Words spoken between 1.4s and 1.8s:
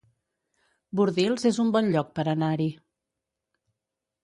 es un